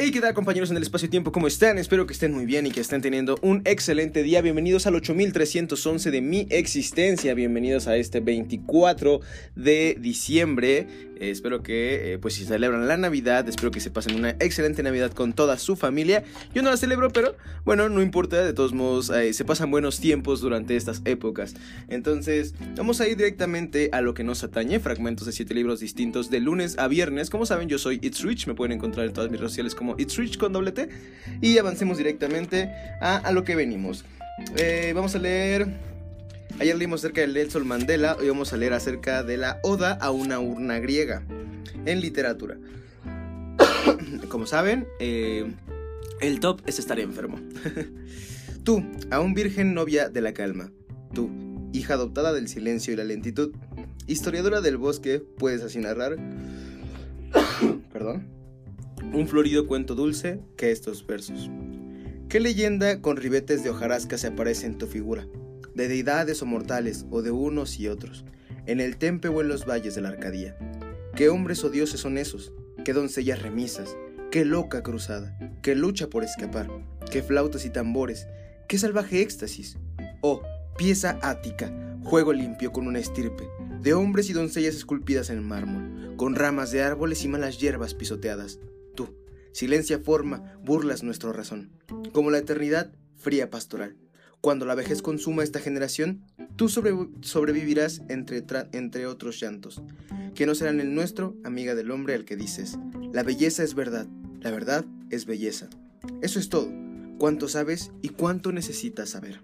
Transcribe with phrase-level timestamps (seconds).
[0.00, 1.32] Hey, ¿qué tal compañeros en el espacio-tiempo?
[1.32, 1.76] ¿Cómo están?
[1.76, 4.40] Espero que estén muy bien y que estén teniendo un excelente día.
[4.40, 7.34] Bienvenidos al 8311 de mi existencia.
[7.34, 9.20] Bienvenidos a este 24
[9.56, 10.86] de diciembre.
[11.20, 14.84] Eh, espero que, eh, pues si celebran la Navidad, espero que se pasen una excelente
[14.84, 16.22] Navidad con toda su familia.
[16.54, 18.44] Yo no la celebro, pero bueno, no importa.
[18.44, 21.56] De todos modos, eh, se pasan buenos tiempos durante estas épocas.
[21.88, 24.78] Entonces, vamos a ir directamente a lo que nos atañe.
[24.78, 27.30] Fragmentos de siete libros distintos de lunes a viernes.
[27.30, 28.46] Como saben, yo soy It's Rich.
[28.46, 30.88] Me pueden encontrar en todas mis redes sociales como It's Rich con doble T.
[31.40, 32.70] Y avancemos directamente
[33.00, 34.04] a, lo que venimos.
[34.56, 35.68] Eh, vamos a leer.
[36.60, 38.16] Ayer leímos acerca del Nelson Mandela.
[38.18, 41.22] Hoy vamos a leer acerca de la Oda a una urna griega
[41.86, 42.56] en literatura.
[44.28, 45.50] Como saben, eh,
[46.20, 47.38] el top es estar enfermo.
[48.64, 50.72] Tú, aún virgen novia de la calma.
[51.14, 51.30] Tú,
[51.72, 53.54] hija adoptada del silencio y la lentitud.
[54.06, 56.16] Historiadora del bosque, puedes así narrar.
[57.92, 58.37] Perdón
[59.12, 61.50] un florido cuento dulce que estos versos.
[62.28, 65.26] ¿Qué leyenda con ribetes de hojarasca se aparece en tu figura?
[65.74, 68.24] De deidades o mortales, o de unos y otros,
[68.66, 70.58] en el tempe o en los valles de la Arcadía.
[71.16, 72.52] ¿Qué hombres o dioses son esos?
[72.84, 73.96] ¿Qué doncellas remisas?
[74.30, 75.38] ¿Qué loca cruzada?
[75.62, 76.68] ¿Qué lucha por escapar?
[77.10, 78.26] ¿Qué flautas y tambores?
[78.68, 79.78] ¿Qué salvaje éxtasis?
[80.20, 80.42] Oh,
[80.76, 81.72] pieza ática,
[82.04, 83.48] juego limpio con una estirpe,
[83.80, 88.58] de hombres y doncellas esculpidas en mármol, con ramas de árboles y malas hierbas pisoteadas,
[89.58, 91.70] Silencia forma, burlas nuestra razón.
[92.12, 93.96] Como la eternidad, fría pastoral.
[94.40, 96.22] Cuando la vejez consuma esta generación,
[96.54, 99.82] tú sobrevivirás entre, entre otros llantos,
[100.36, 102.78] que no serán el nuestro, amiga del hombre al que dices,
[103.12, 104.06] la belleza es verdad,
[104.38, 105.68] la verdad es belleza.
[106.22, 106.70] Eso es todo,
[107.18, 109.40] cuánto sabes y cuánto necesitas saber.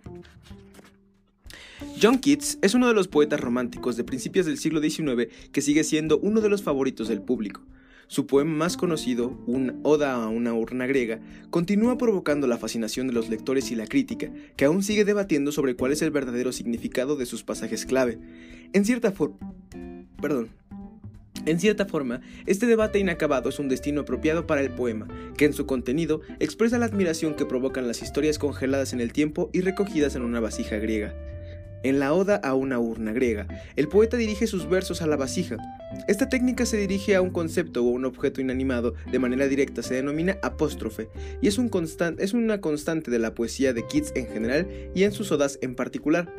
[2.01, 5.83] John Keats es uno de los poetas románticos de principios del siglo XIX que sigue
[5.83, 7.63] siendo uno de los favoritos del público.
[8.07, 13.13] Su poema más conocido, Un Oda a una urna griega, continúa provocando la fascinación de
[13.13, 17.17] los lectores y la crítica, que aún sigue debatiendo sobre cuál es el verdadero significado
[17.17, 18.19] de sus pasajes clave.
[18.73, 19.37] En cierta forma...
[20.21, 20.49] Perdón.
[21.47, 25.07] En cierta forma, este debate inacabado es un destino apropiado para el poema,
[25.37, 29.51] que en su contenido expresa la admiración que provocan las historias congeladas en el tiempo
[29.53, 31.15] y recogidas en una vasija griega.
[31.83, 33.47] En la Oda a una urna griega,
[33.77, 35.59] el poeta dirige sus versos a la vasija.
[36.07, 39.95] Esta técnica se dirige a un concepto o un objeto inanimado de manera directa, se
[39.95, 41.09] denomina apóstrofe,
[41.41, 41.71] y es, un
[42.19, 45.75] es una constante de la poesía de Keats en general y en sus odas en
[45.75, 46.33] particular.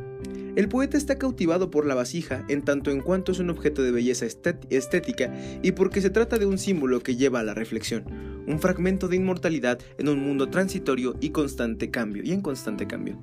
[0.55, 3.91] El poeta está cautivado por la vasija en tanto en cuanto es un objeto de
[3.91, 4.25] belleza
[4.69, 8.05] estética y porque se trata de un símbolo que lleva a la reflexión,
[8.47, 13.19] un fragmento de inmortalidad en un mundo transitorio y constante cambio y en constante cambio.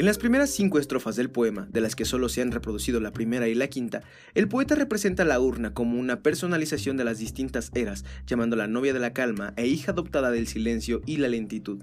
[0.00, 3.12] En las primeras cinco estrofas del poema, de las que solo se han reproducido la
[3.12, 4.02] primera y la quinta,
[4.32, 8.98] el poeta representa la urna como una personalización de las distintas eras, llamándola novia de
[8.98, 11.82] la calma e hija adoptada del silencio y la lentitud.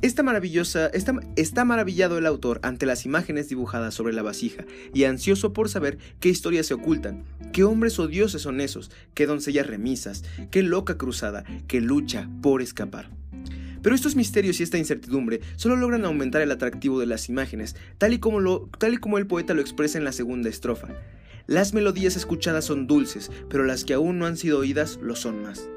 [0.00, 0.92] Esta maravillosa,
[1.34, 5.98] está maravillado el autor ante las imágenes dibujadas sobre la vasija y ansioso por saber
[6.20, 10.22] qué historias se ocultan, qué hombres o dioses son esos, qué doncellas remisas,
[10.52, 13.10] qué loca cruzada, qué lucha por escapar.
[13.84, 18.14] Pero estos misterios y esta incertidumbre solo logran aumentar el atractivo de las imágenes, tal
[18.14, 20.88] y como, tal y como el poeta lo expresa en la segunda estrofa.
[21.46, 25.42] Las melodías escuchadas son dulces, pero las que aún no han sido oídas lo son
[25.42, 25.68] más.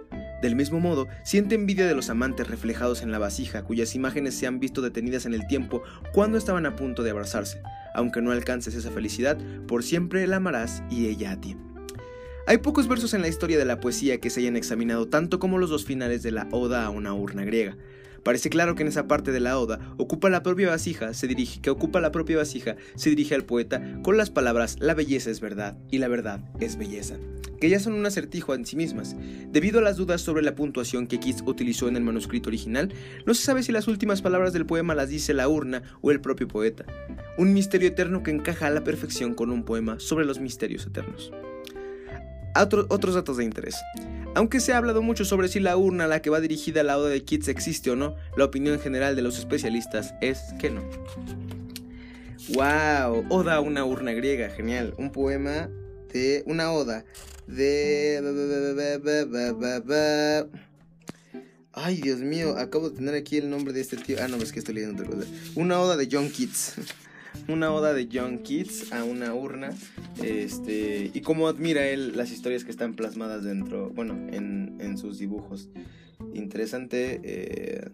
[0.42, 4.48] Del mismo modo, siente envidia de los amantes reflejados en la vasija, cuyas imágenes se
[4.48, 7.62] han visto detenidas en el tiempo cuando estaban a punto de abrazarse.
[7.94, 9.38] Aunque no alcances esa felicidad,
[9.68, 11.58] por siempre la amarás y ella a ti.
[12.50, 15.58] Hay pocos versos en la historia de la poesía que se hayan examinado tanto como
[15.58, 17.76] los dos finales de la Oda a una urna griega.
[18.24, 21.60] Parece claro que en esa parte de la oda ocupa la propia vasija, se dirige,
[21.60, 25.42] que ocupa la propia vasija, se dirige al poeta con las palabras la belleza es
[25.42, 27.16] verdad y la verdad es belleza,
[27.60, 29.18] que ya son un acertijo en sí mismas.
[29.52, 32.94] Debido a las dudas sobre la puntuación que Keats utilizó en el manuscrito original,
[33.26, 36.22] no se sabe si las últimas palabras del poema las dice la urna o el
[36.22, 36.86] propio poeta.
[37.38, 41.34] Un misterio eterno que encaja a la perfección con un poema sobre los misterios eternos.
[42.64, 43.76] Otros datos de interés.
[44.36, 46.98] Aunque se ha hablado mucho sobre si la urna a la que va dirigida la
[46.98, 50.84] oda de Keats existe o no, la opinión general de los especialistas es que no.
[52.50, 53.26] ¡Wow!
[53.30, 54.94] Oda a una urna griega, genial.
[54.98, 55.70] Un poema
[56.14, 57.04] de una oda
[57.48, 58.22] de...
[61.74, 64.18] Ay, Dios mío, acabo de tener aquí el nombre de este tío.
[64.22, 65.28] Ah, no, es que estoy leyendo otra cosa.
[65.56, 66.76] Una oda de John Keats
[67.48, 69.70] una oda de John Keats a una urna.
[70.24, 75.70] Este, y cómo admira él las historias que están plasmadas dentro, bueno, en, sus dibujos.
[76.34, 77.90] Interesante, eh,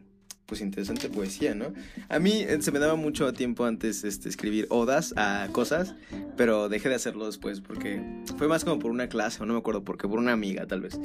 [0.46, 1.74] pues interesante poesía, ¿no?
[2.08, 5.96] A mí eh, se me daba mucho tiempo antes este, escribir odas a cosas,
[6.38, 8.02] pero dejé de hacerlo después porque
[8.38, 10.66] fue más como por una clase, o no me acuerdo por qué, por una amiga
[10.66, 11.00] tal vez.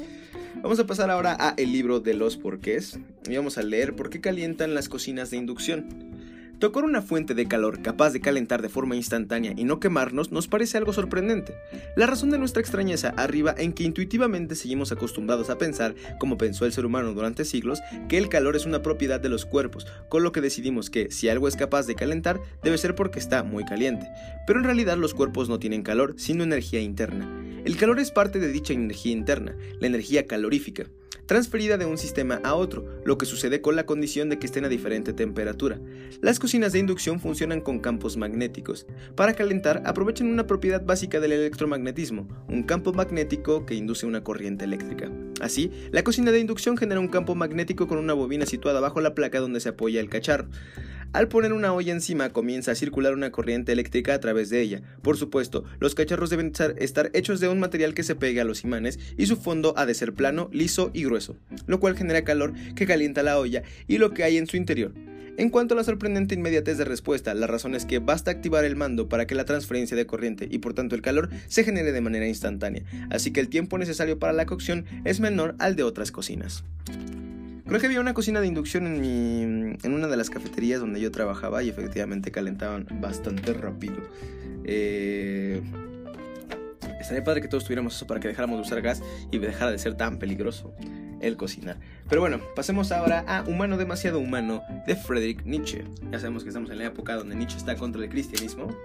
[0.61, 2.99] Vamos a pasar ahora a el libro de los porqués
[3.29, 6.18] y vamos a leer por qué calientan las cocinas de inducción.
[6.59, 10.49] Tocar una fuente de calor capaz de calentar de forma instantánea y no quemarnos nos
[10.49, 11.55] parece algo sorprendente.
[11.95, 16.65] La razón de nuestra extrañeza arriba en que intuitivamente seguimos acostumbrados a pensar, como pensó
[16.65, 17.79] el ser humano durante siglos,
[18.09, 21.29] que el calor es una propiedad de los cuerpos, con lo que decidimos que si
[21.29, 24.09] algo es capaz de calentar debe ser porque está muy caliente.
[24.45, 27.25] Pero en realidad los cuerpos no tienen calor, sino energía interna.
[27.69, 30.87] El calor es parte de dicha energía interna, la energía calorífica
[31.29, 34.65] transferida de un sistema a otro, lo que sucede con la condición de que estén
[34.65, 35.79] a diferente temperatura.
[36.21, 38.87] Las cocinas de inducción funcionan con campos magnéticos.
[39.15, 44.65] Para calentar, aprovechan una propiedad básica del electromagnetismo, un campo magnético que induce una corriente
[44.65, 45.11] eléctrica.
[45.39, 49.13] Así, la cocina de inducción genera un campo magnético con una bobina situada bajo la
[49.13, 50.47] placa donde se apoya el cacharro.
[51.11, 54.81] Al poner una olla encima comienza a circular una corriente eléctrica a través de ella.
[55.01, 58.63] Por supuesto, los cacharros deben estar hechos de un material que se pegue a los
[58.63, 61.35] imanes y su fondo ha de ser plano, liso y grueso,
[61.65, 64.93] lo cual genera calor que calienta la olla y lo que hay en su interior.
[65.37, 68.75] En cuanto a la sorprendente inmediatez de respuesta, la razón es que basta activar el
[68.75, 72.01] mando para que la transferencia de corriente y por tanto el calor se genere de
[72.01, 76.11] manera instantánea, así que el tiempo necesario para la cocción es menor al de otras
[76.11, 76.65] cocinas.
[77.69, 80.99] Creo que había una cocina de inducción en, mi, en una de las cafeterías donde
[80.99, 83.97] yo trabajaba y efectivamente calentaban bastante rápido.
[84.63, 85.61] Eh,
[86.99, 89.77] estaría padre que todos tuviéramos eso para que dejáramos de usar gas y dejara de
[89.77, 90.73] ser tan peligroso
[91.21, 91.77] el cocinar.
[92.09, 95.83] Pero bueno, pasemos ahora a Humano demasiado humano de Friedrich Nietzsche.
[96.11, 98.75] Ya sabemos que estamos en la época donde Nietzsche está contra el cristianismo.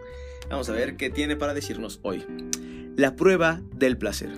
[0.51, 2.27] Vamos a ver qué tiene para decirnos hoy.
[2.97, 4.29] La prueba del placer.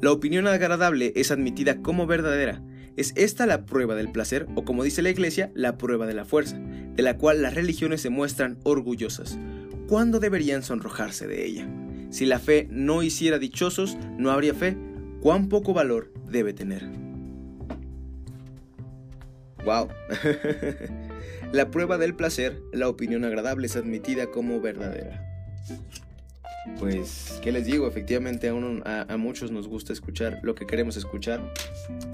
[0.00, 2.64] La opinión agradable es admitida como verdadera
[3.00, 6.26] ¿Es esta la prueba del placer o como dice la Iglesia, la prueba de la
[6.26, 9.38] fuerza, de la cual las religiones se muestran orgullosas?
[9.88, 11.66] ¿Cuándo deberían sonrojarse de ella?
[12.10, 14.76] Si la fe no hiciera dichosos, no habría fe.
[15.22, 16.90] ¿Cuán poco valor debe tener?
[19.64, 19.88] ¡Wow!
[21.52, 25.26] la prueba del placer, la opinión agradable es admitida como verdadera
[26.78, 27.86] pues, ¿qué les digo?
[27.86, 31.40] Efectivamente a, muchos nos gusta escuchar lo que queremos escuchar.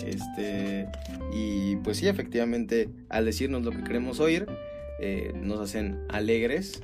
[0.05, 0.89] Este,
[1.33, 4.47] y pues sí, efectivamente, al decirnos lo que queremos oír,
[5.01, 6.83] eh, nos hacen alegres,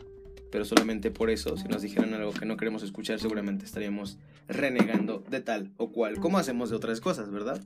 [0.51, 4.19] pero solamente por eso, si nos dijeran algo que no queremos escuchar, seguramente estaríamos
[4.49, 7.61] renegando de tal o cual, como hacemos de otras cosas, ¿verdad?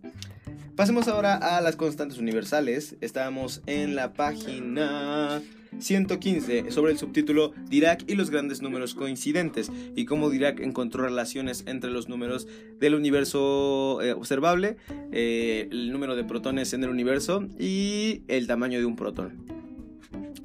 [0.76, 2.96] Pasemos ahora a las constantes universales.
[3.00, 5.43] Estamos en la página
[5.78, 11.64] 115 sobre el subtítulo Dirac y los grandes números coincidentes y cómo Dirac encontró relaciones
[11.67, 12.46] entre los números
[12.78, 14.76] del universo eh, observable,
[15.12, 19.46] eh, el número de protones en el universo y el tamaño de un protón.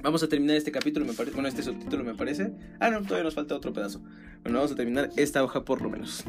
[0.02, 2.52] Vamos a terminar este capítulo, me parece, bueno, este subtítulo me parece.
[2.80, 4.00] Ah, no, todavía nos falta otro pedazo.
[4.42, 6.24] Bueno, vamos a terminar esta hoja por lo menos.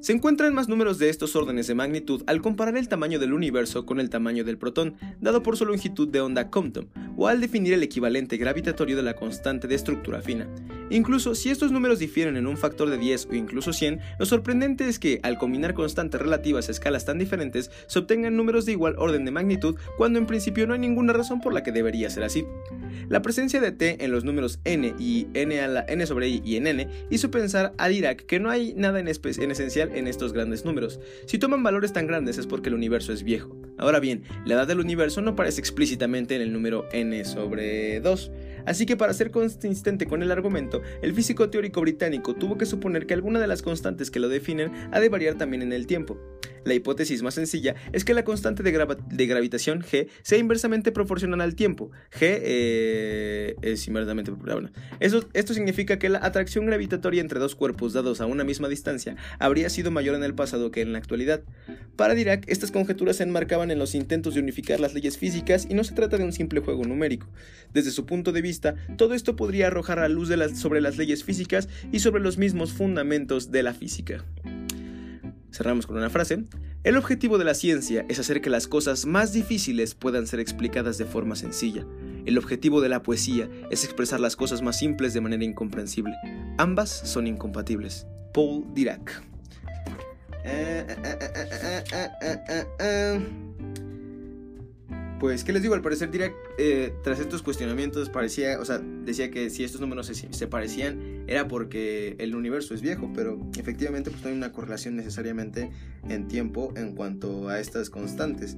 [0.00, 3.84] Se encuentran más números de estos órdenes de magnitud al comparar el tamaño del universo
[3.84, 7.72] con el tamaño del protón, dado por su longitud de onda Compton, o al definir
[7.72, 10.48] el equivalente gravitatorio de la constante de estructura fina.
[10.90, 14.88] Incluso si estos números difieren en un factor de 10 o incluso 100, lo sorprendente
[14.88, 18.94] es que, al combinar constantes relativas a escalas tan diferentes, se obtengan números de igual
[18.98, 22.24] orden de magnitud cuando en principio no hay ninguna razón por la que debería ser
[22.24, 22.44] así.
[23.08, 26.42] La presencia de t en los números n y n, a la, n sobre i
[26.44, 30.06] y en n hizo pensar a Dirac que no hay nada en, en esencial en
[30.06, 31.00] estos grandes números.
[31.26, 33.56] Si toman valores tan grandes es porque el universo es viejo.
[33.78, 38.30] Ahora bien, la edad del universo no aparece explícitamente en el número n sobre 2.
[38.66, 43.06] Así que para ser consistente con el argumento, el físico teórico británico tuvo que suponer
[43.06, 46.18] que alguna de las constantes que lo definen ha de variar también en el tiempo.
[46.64, 51.54] La hipótesis más sencilla es que la constante de, gravitación g sea inversamente proporcional al
[51.54, 51.90] tiempo.
[52.12, 54.72] g eh, es inversamente proporcional.
[55.00, 59.70] esto significa que la atracción gravitatoria entre dos cuerpos dados a una misma distancia habría
[59.70, 61.42] sido mayor en el pasado que en la actualidad.
[61.96, 65.74] Para Dirac, estas conjeturas se enmarcaban en los intentos de unificar las leyes físicas y
[65.74, 67.28] no se trata de un simple juego numérico.
[67.72, 68.47] Desde su punto de vista,
[68.96, 73.50] todo esto podría arrojar a luz sobre las leyes físicas y sobre los mismos fundamentos
[73.50, 74.24] de la física.
[75.50, 76.44] Cerramos con una frase.
[76.84, 80.98] El objetivo de la ciencia es hacer que las cosas más difíciles puedan ser explicadas
[80.98, 81.84] de forma sencilla.
[82.26, 86.14] El objetivo de la poesía es expresar las cosas más simples de manera incomprensible.
[86.58, 88.06] Ambas son incompatibles.
[88.32, 89.22] Paul Dirac.
[95.18, 95.74] Pues, ¿qué les digo?
[95.74, 100.06] Al parecer, Dirac, eh, tras estos cuestionamientos, parecía, o sea, decía que si estos números
[100.06, 104.94] se, parecían, era porque el universo es viejo, pero efectivamente pues no hay una correlación
[104.94, 105.70] necesariamente
[106.08, 108.56] en tiempo en cuanto a estas constantes.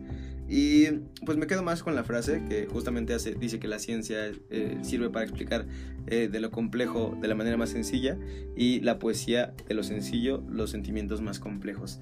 [0.51, 0.87] Y
[1.25, 4.79] pues me quedo más con la frase que justamente hace, dice que la ciencia eh,
[4.83, 5.65] sirve para explicar
[6.09, 8.19] eh, de lo complejo de la manera más sencilla
[8.55, 12.01] y la poesía de lo sencillo los sentimientos más complejos.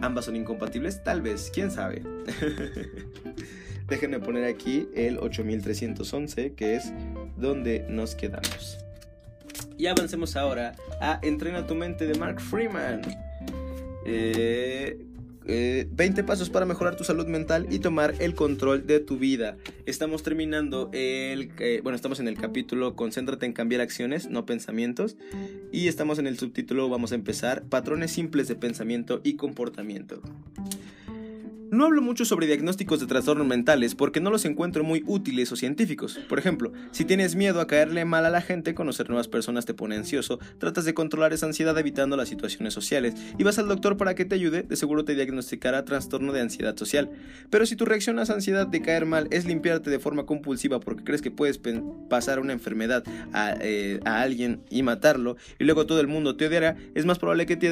[0.00, 1.02] ¿Ambas son incompatibles?
[1.02, 2.02] Tal vez, quién sabe.
[3.90, 6.92] Déjenme poner aquí el 8311, que es
[7.36, 8.78] donde nos quedamos.
[9.76, 13.02] Y avancemos ahora a Entrena tu mente de Mark Freeman.
[14.06, 14.96] Eh,
[15.44, 19.56] 20 eh, pasos para mejorar tu salud mental y tomar el control de tu vida.
[19.86, 25.16] Estamos terminando el, eh, bueno, estamos en el capítulo Concéntrate en cambiar acciones, no pensamientos.
[25.72, 30.22] Y estamos en el subtítulo, vamos a empezar, patrones simples de pensamiento y comportamiento.
[31.70, 35.56] No hablo mucho sobre diagnósticos de trastornos mentales porque no los encuentro muy útiles o
[35.56, 36.18] científicos.
[36.28, 39.74] Por ejemplo, si tienes miedo a caerle mal a la gente, conocer nuevas personas te
[39.74, 43.96] pone ansioso, tratas de controlar esa ansiedad evitando las situaciones sociales y vas al doctor
[43.96, 47.08] para que te ayude, de seguro te diagnosticará trastorno de ansiedad social.
[47.50, 50.80] Pero si tu reacción a esa ansiedad de caer mal es limpiarte de forma compulsiva
[50.80, 51.60] porque crees que puedes
[52.08, 56.48] pasar una enfermedad a, eh, a, alguien y matarlo y luego todo el mundo te
[56.48, 57.70] odiará, es más probable que te,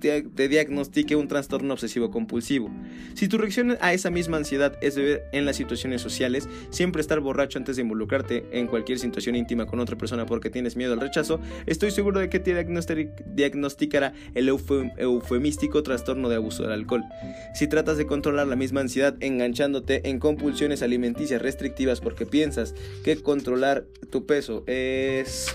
[0.00, 2.70] te diagnostique un trastorno obsesivo compulsivo.
[3.14, 7.20] Si tu reacción a esa misma ansiedad es ver en las situaciones sociales, siempre estar
[7.20, 11.00] borracho antes de involucrarte en cualquier situación íntima con otra persona porque tienes miedo al
[11.00, 12.54] rechazo, estoy seguro de que te
[13.34, 17.04] diagnosticará el eufemístico trastorno de abuso del alcohol.
[17.54, 23.16] Si tratas de controlar la misma ansiedad enganchándote en compulsiones alimenticias restrictivas porque piensas que
[23.22, 25.54] controlar tu peso es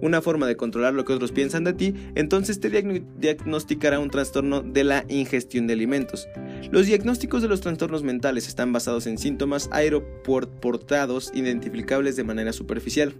[0.00, 4.62] una forma de controlar lo que otros piensan de ti, entonces te diagnosticará un trastorno
[4.62, 6.28] de la ingestión de alimentos.
[6.70, 13.14] Los diagnósticos de los trastornos mentales están basados en síntomas aeroportados identificables de manera superficial.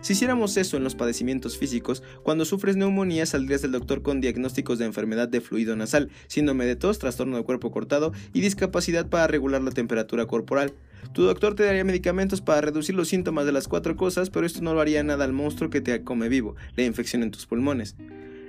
[0.00, 4.78] Si hiciéramos eso en los padecimientos físicos, cuando sufres neumonía saldrías del doctor con diagnósticos
[4.78, 9.26] de enfermedad de fluido nasal, síndrome de tos, trastorno de cuerpo cortado y discapacidad para
[9.26, 10.72] regular la temperatura corporal.
[11.12, 14.60] Tu doctor te daría medicamentos para reducir los síntomas de las cuatro cosas, pero esto
[14.62, 15.92] no lo haría nada al monstruo que te
[16.28, 17.96] vivo, la infección en tus pulmones.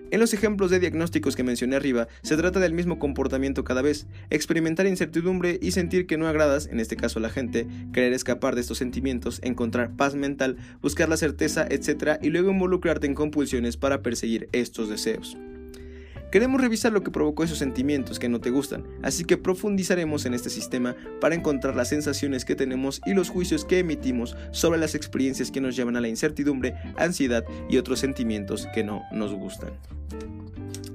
[0.10, 4.08] En los ejemplos de diagnósticos que mencioné arriba, se trata del mismo comportamiento cada vez,
[4.30, 8.56] experimentar incertidumbre y sentir que no agradas, en este caso a la gente, querer escapar
[8.56, 12.20] de estos sentimientos, encontrar paz mental, buscar la certeza, etc.
[12.22, 15.38] y luego involucrarte en compulsiones para perseguir estos deseos.
[16.32, 20.34] Queremos revisar lo que provocó esos sentimientos que no te gustan, así que profundizaremos en
[20.34, 24.94] este sistema para encontrar las sensaciones que tenemos y los juicios que emitimos sobre las
[24.94, 29.72] experiencias que nos llevan a la incertidumbre, ansiedad y otros sentimientos que no nos gustan.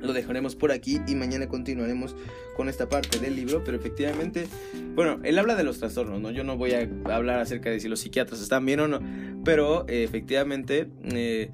[0.01, 2.15] Lo dejaremos por aquí y mañana continuaremos
[2.57, 4.49] con esta parte del libro, pero efectivamente,
[4.95, 6.31] bueno, él habla de los trastornos, ¿no?
[6.31, 9.01] Yo no voy a hablar acerca de si los psiquiatras están bien o no,
[9.45, 11.51] pero eh, efectivamente, eh,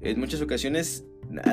[0.00, 1.04] en muchas ocasiones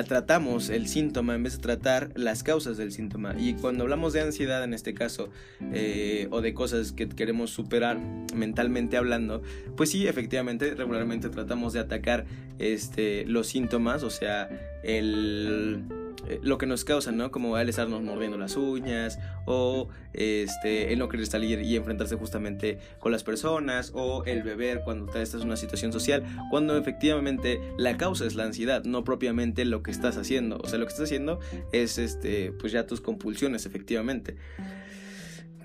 [0.07, 3.35] tratamos el síntoma en vez de tratar las causas del síntoma.
[3.37, 5.29] Y cuando hablamos de ansiedad en este caso,
[5.73, 7.99] eh, o de cosas que queremos superar
[8.35, 9.41] mentalmente hablando,
[9.75, 12.25] pues sí, efectivamente, regularmente tratamos de atacar
[12.59, 14.49] este, los síntomas, o sea,
[14.83, 15.83] el
[16.25, 17.31] eh, lo que nos causa, ¿no?
[17.31, 22.79] Como el estarnos mordiendo las uñas o este, el no querer salir y enfrentarse justamente
[22.99, 27.97] con las personas o el beber cuando estás en una situación social, cuando efectivamente la
[27.97, 30.57] causa es la ansiedad, no propiamente lo que estás haciendo.
[30.57, 31.39] O sea, lo que estás haciendo
[31.71, 34.35] es este, pues ya tus compulsiones, efectivamente.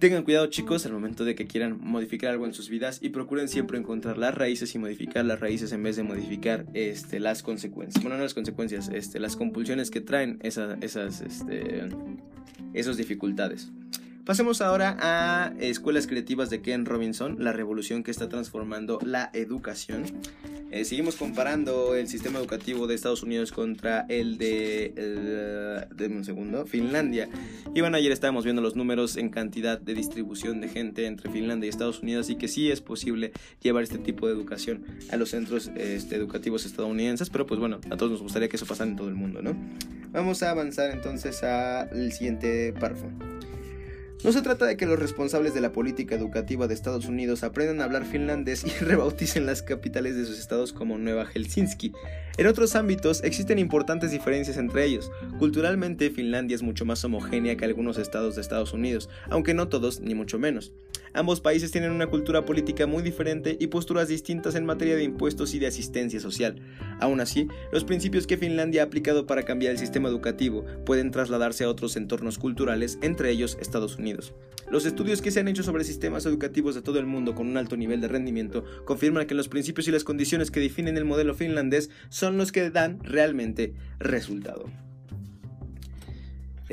[0.02, 3.46] Tengan cuidado chicos al momento de que quieran modificar algo en sus vidas y procuren
[3.46, 8.02] siempre encontrar las raíces y modificar las raíces en vez de modificar este, las consecuencias.
[8.02, 11.88] Bueno, no las consecuencias, este, las compulsiones que traen esas, este,
[12.74, 13.70] esas dificultades.
[14.24, 20.02] Pasemos ahora a Escuelas Creativas de Ken Robinson, la revolución que está transformando la educación.
[20.72, 24.94] Eh, seguimos comparando el sistema educativo de Estados Unidos contra el de,
[26.10, 27.28] un segundo, Finlandia.
[27.74, 31.66] Y bueno, ayer estábamos viendo los números en cantidad de distribución de gente entre Finlandia
[31.66, 35.28] y Estados Unidos y que sí es posible llevar este tipo de educación a los
[35.28, 38.96] centros este, educativos estadounidenses, pero pues bueno, a todos nos gustaría que eso pasara en
[38.96, 39.54] todo el mundo, ¿no?
[40.10, 43.10] Vamos a avanzar entonces al siguiente párrafo.
[44.24, 47.80] No se trata de que los responsables de la política educativa de Estados Unidos aprendan
[47.80, 51.92] a hablar finlandés y rebauticen las capitales de sus estados como Nueva Helsinki.
[52.36, 55.10] En otros ámbitos existen importantes diferencias entre ellos.
[55.40, 59.98] Culturalmente, Finlandia es mucho más homogénea que algunos estados de Estados Unidos, aunque no todos,
[59.98, 60.72] ni mucho menos.
[61.14, 65.52] Ambos países tienen una cultura política muy diferente y posturas distintas en materia de impuestos
[65.52, 66.56] y de asistencia social.
[67.00, 71.64] Aún así, los principios que Finlandia ha aplicado para cambiar el sistema educativo pueden trasladarse
[71.64, 74.32] a otros entornos culturales, entre ellos Estados Unidos.
[74.70, 77.58] Los estudios que se han hecho sobre sistemas educativos de todo el mundo con un
[77.58, 81.34] alto nivel de rendimiento confirman que los principios y las condiciones que definen el modelo
[81.34, 84.70] finlandés son los que dan realmente resultado.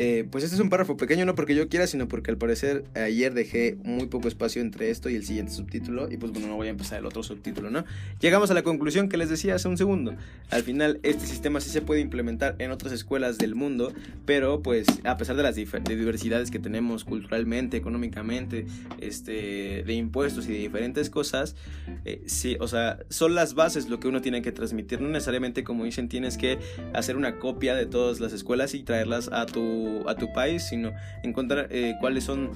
[0.01, 2.86] Eh, pues este es un párrafo pequeño, no porque yo quiera, sino porque al parecer
[2.96, 6.10] ayer dejé muy poco espacio entre esto y el siguiente subtítulo.
[6.10, 7.84] Y pues bueno, no voy a empezar el otro subtítulo, ¿no?
[8.22, 10.15] Llegamos a la conclusión que les decía hace un segundo.
[10.51, 13.91] Al final, este sistema sí se puede implementar en otras escuelas del mundo,
[14.25, 18.68] pero pues a pesar de las diversidades que tenemos culturalmente, económicamente,
[19.01, 21.58] este, de impuestos y de diferentes cosas,
[22.06, 25.01] eh, sí, o sea, son las bases lo que uno tiene que transmitir.
[25.01, 26.58] No necesariamente, como dicen, tienes que
[26.94, 30.93] hacer una copia de todas las escuelas y traerlas a tu a tu país, sino
[31.24, 32.51] encontrar eh, cuáles son,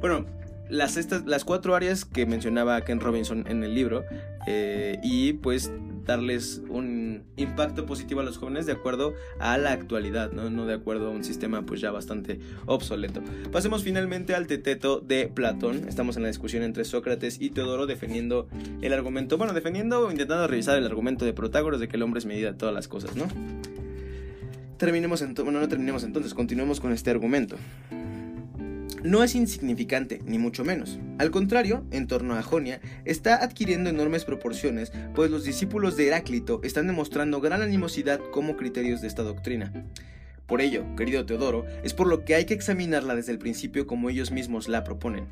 [0.00, 0.26] bueno,
[0.70, 4.04] las, estas, las cuatro áreas que mencionaba Ken Robinson en el libro
[4.46, 5.70] eh, y pues
[6.06, 10.48] darles un impacto positivo a los jóvenes de acuerdo a la actualidad, ¿no?
[10.48, 13.20] no de acuerdo a un sistema pues ya bastante obsoleto.
[13.52, 15.88] Pasemos finalmente al teteto de Platón.
[15.88, 18.48] Estamos en la discusión entre Sócrates y Teodoro defendiendo
[18.80, 22.18] el argumento, bueno, defendiendo o intentando revisar el argumento de Protágoras de que el hombre
[22.18, 23.26] es medida de todas las cosas, ¿no?
[24.80, 27.56] Terminemos entonces, no terminemos entonces, continuemos con este argumento.
[29.04, 30.98] No es insignificante, ni mucho menos.
[31.18, 36.60] Al contrario, en torno a Jonia, está adquiriendo enormes proporciones, pues los discípulos de Heráclito
[36.64, 39.70] están demostrando gran animosidad como criterios de esta doctrina.
[40.46, 44.08] Por ello, querido Teodoro, es por lo que hay que examinarla desde el principio como
[44.08, 45.26] ellos mismos la proponen.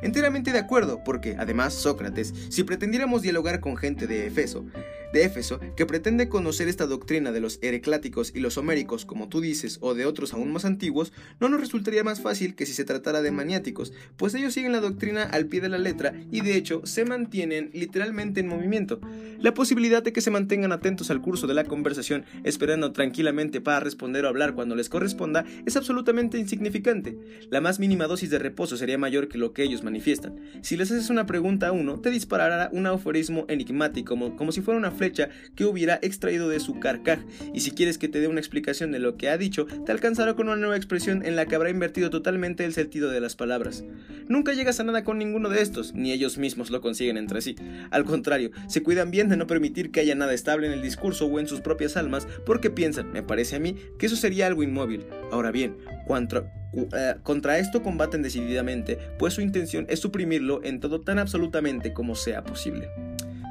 [0.00, 4.64] Enteramente de acuerdo, porque además Sócrates, si pretendiéramos dialogar con gente de Efeso,
[5.12, 9.40] de Éfeso, que pretende conocer esta doctrina de los herecláticos y los homéricos, como tú
[9.40, 12.84] dices, o de otros aún más antiguos, no nos resultaría más fácil que si se
[12.84, 16.56] tratara de maniáticos, pues ellos siguen la doctrina al pie de la letra y de
[16.56, 19.00] hecho se mantienen literalmente en movimiento.
[19.38, 23.80] La posibilidad de que se mantengan atentos al curso de la conversación, esperando tranquilamente para
[23.80, 27.16] responder o hablar cuando les corresponda, es absolutamente insignificante.
[27.50, 30.36] La más mínima dosis de reposo sería mayor que lo que ellos manifiestan.
[30.62, 34.60] Si les haces una pregunta a uno, te disparará un aforismo enigmático como, como si
[34.60, 37.20] fuera una flecha que hubiera extraído de su carcaj,
[37.54, 40.34] y si quieres que te dé una explicación de lo que ha dicho, te alcanzará
[40.34, 43.84] con una nueva expresión en la que habrá invertido totalmente el sentido de las palabras.
[44.28, 47.56] Nunca llegas a nada con ninguno de estos, ni ellos mismos lo consiguen entre sí.
[47.90, 51.26] Al contrario, se cuidan bien de no permitir que haya nada estable en el discurso
[51.26, 54.62] o en sus propias almas, porque piensan, me parece a mí, que eso sería algo
[54.62, 55.06] inmóvil.
[55.30, 55.76] Ahora bien,
[56.06, 61.92] contra, eh, contra esto combaten decididamente, pues su intención es suprimirlo en todo tan absolutamente
[61.92, 62.88] como sea posible.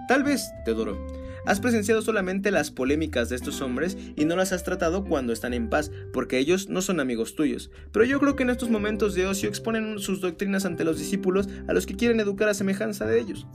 [0.08, 0.98] Tal vez, Teodoro,
[1.46, 5.54] Has presenciado solamente las polémicas de estos hombres y no las has tratado cuando están
[5.54, 7.72] en paz, porque ellos no son amigos tuyos.
[7.92, 11.48] Pero yo creo que en estos momentos de ocio exponen sus doctrinas ante los discípulos
[11.68, 13.48] a los que quieren educar a semejanza de ellos.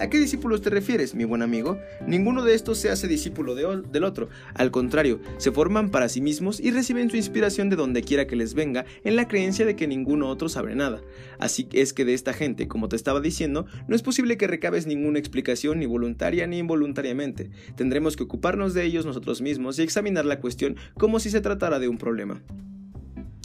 [0.00, 1.78] ¿A qué discípulos te refieres, mi buen amigo?
[2.06, 4.28] Ninguno de estos se hace discípulo del otro.
[4.54, 8.36] Al contrario, se forman para sí mismos y reciben su inspiración de donde quiera que
[8.36, 11.00] les venga, en la creencia de que ninguno otro sabe nada.
[11.38, 14.86] Así es que de esta gente, como te estaba diciendo, no es posible que recabes
[14.86, 17.37] ninguna explicación ni voluntaria ni involuntariamente
[17.76, 21.78] Tendremos que ocuparnos de ellos nosotros mismos y examinar la cuestión como si se tratara
[21.78, 22.42] de un problema.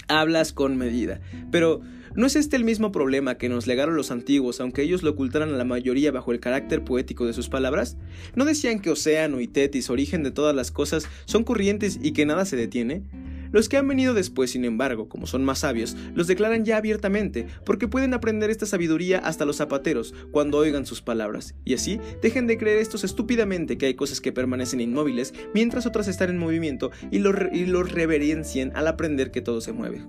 [0.08, 1.82] Hablas con medida, pero
[2.16, 5.50] ¿no es este el mismo problema que nos legaron los antiguos, aunque ellos lo ocultaran
[5.50, 7.98] a la mayoría bajo el carácter poético de sus palabras?
[8.36, 12.26] ¿No decían que océano y tetis, origen de todas las cosas, son corrientes y que
[12.26, 13.04] nada se detiene?
[13.54, 17.46] Los que han venido después, sin embargo, como son más sabios, los declaran ya abiertamente,
[17.66, 22.48] porque pueden aprender esta sabiduría hasta los zapateros cuando oigan sus palabras, y así dejen
[22.48, 26.90] de creer estos estúpidamente que hay cosas que permanecen inmóviles mientras otras están en movimiento
[27.12, 27.36] y los
[27.68, 30.02] lo reverencien al aprender que todo se mueve.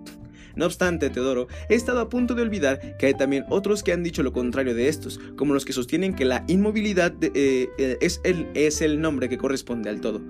[0.57, 4.03] No obstante, Teodoro, he estado a punto de olvidar que hay también otros que han
[4.03, 8.81] dicho lo contrario de estos, como los que sostienen que la inmovilidad eh, eh, es,
[8.81, 10.23] el, nombre que corresponde al todo.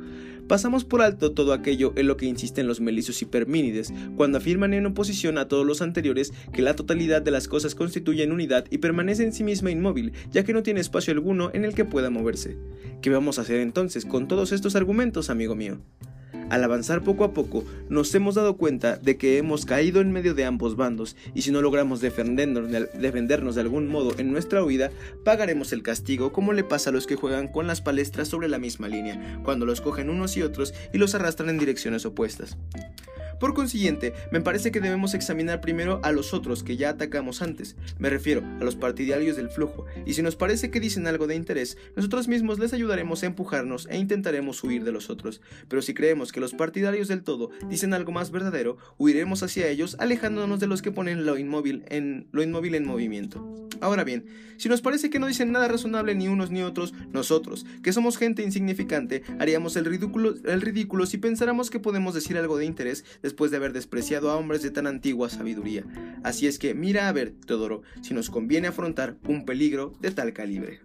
[0.49, 4.85] Pasamos por alto todo aquello en lo que insisten los melicios hipermínides, cuando afirman en
[4.85, 9.25] oposición a todos los anteriores que la totalidad de las cosas constituyen unidad y permanece
[9.25, 12.59] en sí misma inmóvil, ya que no tiene espacio alguno en el que pueda moverse.
[13.01, 15.81] ¿Qué vamos a hacer entonces con todos estos argumentos, amigo mío?
[16.51, 20.35] Al avanzar poco a poco, nos hemos dado cuenta de que hemos caído en medio
[20.35, 24.63] de ambos bandos y si no logramos defendernos de, defendernos de algún modo en nuestra
[24.63, 24.91] huida,
[25.25, 28.59] pagaremos el castigo como le pasa a los que juegan con las palestras sobre la
[28.59, 32.57] misma línea, cuando los cogen unos y otros y los arrastran en direcciones opuestas.
[33.41, 37.77] Por consiguiente, me parece que debemos examinar primero a los otros que ya atacamos antes,
[37.99, 41.35] me refiero a los partidarios del flujo, y si nos parece que dicen algo de
[41.35, 45.95] interés, nosotros mismos les ayudaremos a empujarnos e intentaremos huir de los otros, pero si
[45.95, 50.67] creemos que los partidarios del todo dicen algo más verdadero, huiremos hacia ellos, alejándonos de
[50.67, 53.69] los que ponen lo inmóvil en, lo inmóvil en movimiento.
[53.81, 57.65] Ahora bien, si nos parece que no dicen nada razonable ni unos ni otros, nosotros,
[57.85, 62.59] que somos gente insignificante, haríamos el ridículo, el ridículo si pensáramos que podemos decir algo
[62.59, 65.85] de interés después de haber despreciado a hombres de tan antigua sabiduría.
[66.25, 70.33] Así es que mira a ver, Teodoro, si nos conviene afrontar un peligro de tal
[70.33, 70.81] calibre.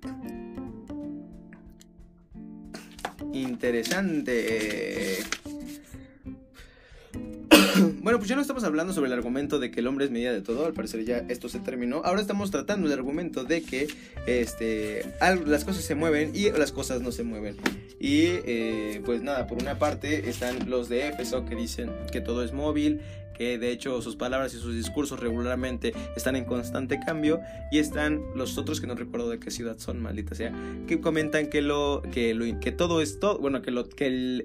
[3.34, 5.18] Interesante.
[8.02, 10.32] bueno, pues ya no estamos hablando sobre el argumento de que el hombre es medida
[10.32, 12.02] de todo, al parecer ya esto se terminó.
[12.04, 13.88] Ahora estamos tratando el argumento de que
[14.26, 15.14] este,
[15.46, 17.58] las cosas se mueven y las cosas no se mueven.
[18.00, 22.44] Y eh, pues nada, por una parte están los de Éfeso que dicen que todo
[22.44, 23.02] es móvil,
[23.40, 27.40] que de hecho sus palabras y sus discursos regularmente están en constante cambio
[27.72, 30.54] y están los otros que no recuerdo de qué ciudad son, maldita sea,
[30.88, 33.72] que comentan que lo que todo es todo, bueno, que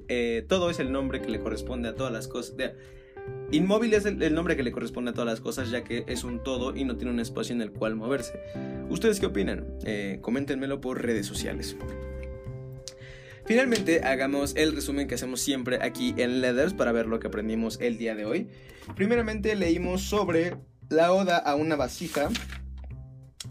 [0.09, 2.55] eh, todo es el nombre que le corresponde a todas las cosas.
[3.51, 6.43] Inmóvil es el, nombre que le corresponde a todas las cosas, ya que es un
[6.43, 8.39] todo y no tiene un espacio en el cual moverse.
[8.91, 9.67] ¿Ustedes qué opinan?
[9.85, 11.77] Eh, coméntenmelo por redes sociales.
[13.47, 17.79] Finalmente, hagamos el resumen que hacemos siempre aquí en Leathers para ver lo que aprendimos
[17.81, 18.49] el día de hoy.
[18.97, 20.57] Primeramente, leímos sobre
[20.89, 22.31] la oda a una vasija.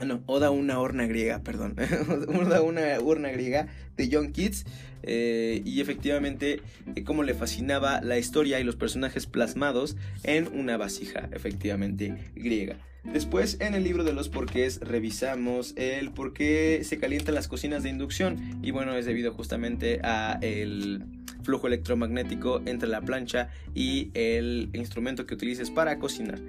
[0.03, 1.75] No, oda a una horna griega, perdón.
[2.27, 4.65] oda a una urna griega de John Keats.
[5.03, 6.61] Eh, y efectivamente,
[6.95, 12.77] eh, cómo le fascinaba la historia y los personajes plasmados en una vasija, efectivamente, griega.
[13.03, 17.83] Después, en el libro de los porqués, revisamos el por qué se calientan las cocinas
[17.83, 18.59] de inducción.
[18.63, 21.03] Y bueno, es debido justamente a el
[21.43, 26.39] flujo electromagnético entre la plancha y el instrumento que utilices para cocinar.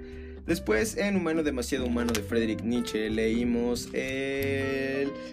[0.45, 3.89] Después, en Humano demasiado humano de Friedrich Nietzsche, leímos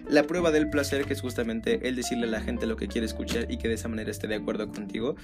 [0.09, 3.05] la prueba del placer, que es justamente el decirle a la gente lo que quiere
[3.05, 5.15] escuchar y que de esa manera esté de acuerdo contigo.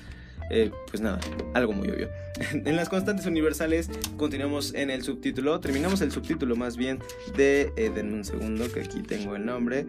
[0.49, 1.19] Eh, pues nada,
[1.53, 2.09] algo muy obvio.
[2.53, 6.99] en las constantes universales continuamos en el subtítulo, terminamos el subtítulo más bien
[7.35, 9.85] de, eh, den un segundo que aquí tengo el nombre,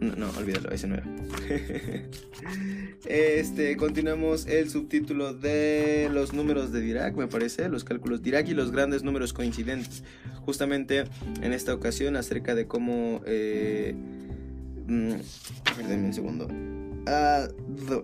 [0.00, 1.06] no, no olvídalo, ese no era.
[3.06, 8.54] este, continuamos el subtítulo de los números de Dirac, me parece, los cálculos Dirac y
[8.54, 10.02] los grandes números coincidentes.
[10.42, 11.04] Justamente
[11.40, 13.22] en esta ocasión acerca de cómo...
[13.26, 13.94] Eh,
[14.86, 15.12] mm,
[15.90, 16.48] un segundo.
[17.06, 17.48] Ah,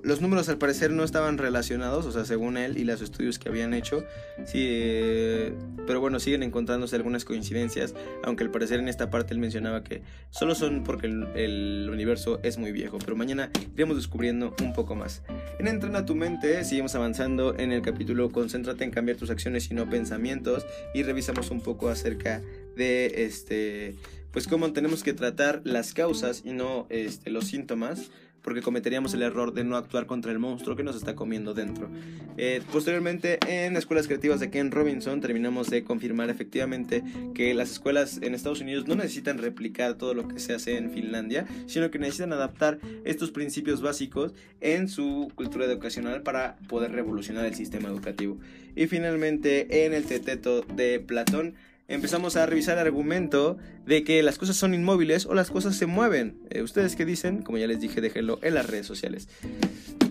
[0.02, 3.48] los números al parecer no estaban relacionados, o sea, según él y los estudios que
[3.48, 4.04] habían hecho,
[4.44, 5.54] sí, eh,
[5.86, 10.02] pero bueno, siguen encontrándose algunas coincidencias, aunque al parecer en esta parte él mencionaba que
[10.30, 15.22] solo son porque el, universo es muy viejo, pero mañana iremos descubriendo un poco más.
[15.58, 19.74] En Entrena tu mente, seguimos avanzando en el capítulo Concéntrate en cambiar tus acciones y
[19.74, 22.42] no pensamientos y revisamos un poco acerca
[22.76, 23.96] de este
[24.30, 28.10] pues cómo tenemos que tratar las causas y no este, los síntomas
[28.42, 31.88] porque cometeríamos el error de no actuar contra el monstruo que nos está comiendo dentro.
[32.36, 37.02] Eh, posteriormente, en escuelas creativas de Ken Robinson, terminamos de confirmar efectivamente
[37.34, 40.90] que las escuelas en Estados Unidos no necesitan replicar todo lo que se hace en
[40.90, 47.44] Finlandia, sino que necesitan adaptar estos principios básicos en su cultura educacional para poder revolucionar
[47.44, 48.38] el sistema educativo.
[48.76, 51.54] Y finalmente, en el teteto de Platón,
[51.90, 55.86] empezamos a revisar el argumento de que las cosas son inmóviles o las cosas se
[55.86, 56.38] mueven.
[56.48, 57.42] Eh, ¿Ustedes qué dicen?
[57.42, 59.28] Como ya les dije, déjenlo en las redes sociales.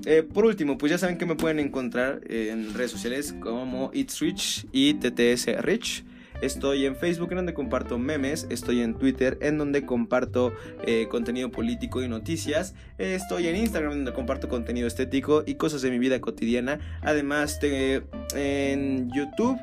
[0.05, 4.19] Eh, por último, pues ya saben que me pueden encontrar en redes sociales como It's
[4.19, 6.03] Rich y TTS Rich.
[6.41, 10.53] Estoy en Facebook en donde comparto memes, estoy en Twitter en donde comparto
[10.85, 15.91] eh, contenido político y noticias, estoy en Instagram donde comparto contenido estético y cosas de
[15.91, 18.03] mi vida cotidiana, además de,
[18.35, 19.59] en YouTube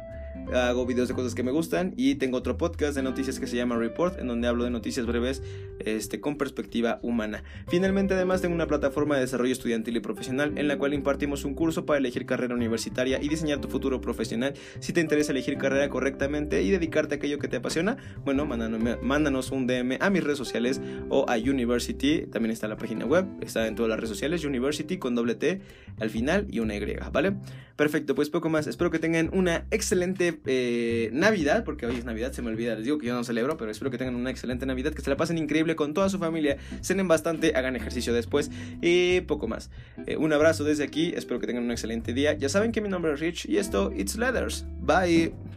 [0.55, 3.57] hago videos de cosas que me gustan y tengo otro podcast de noticias que se
[3.57, 5.43] llama Report, en donde hablo de noticias breves
[5.79, 7.43] este, con perspectiva humana.
[7.69, 11.55] Finalmente, además, tengo una plataforma de desarrollo estudiantil y profesional en la cual impartimos un
[11.55, 14.55] curso para elegir carrera universitaria y diseñar tu futuro profesional.
[14.81, 19.51] Si te interesa elegir carrera correctamente y dedicarte a aquello que te apasiona, bueno, mándanos
[19.51, 22.27] un DM a mis redes sociales o a University.
[22.27, 25.61] También está la página web, está en todas las redes sociales, University con doble T
[25.99, 27.37] al final y una Y, ¿vale?
[27.77, 28.67] Perfecto, pues poco más.
[28.67, 32.85] Espero que tengan una excelente eh, Navidad, porque hoy es Navidad, se me olvida, les
[32.85, 35.17] digo que yo no celebro, pero espero que tengan una excelente Navidad, que se la
[35.17, 38.51] pasen increíble con toda su familia, cenen bastante, hagan ejercicio después
[38.83, 39.71] y poco más.
[40.07, 42.35] Eh, un abrazo desde aquí, espero que tengan un excelente día.
[42.35, 44.67] Ya saben que mi nombre es Rich y esto, It's Leathers.
[44.81, 45.56] Bye.